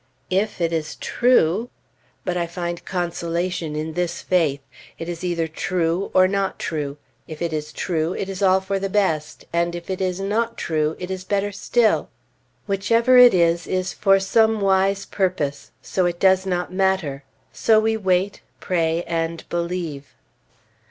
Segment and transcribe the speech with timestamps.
[0.31, 1.69] If it is true,
[2.25, 4.59] but I find consolation in this faith:
[4.97, 8.79] it is either true, or not true, if it is true, it is all for
[8.79, 12.09] the best, and if it is not true, it is better still.
[12.65, 17.23] Whichever it is, is for some wise purpose; so it does not matter,
[17.53, 20.15] so we wait, pray, and believe.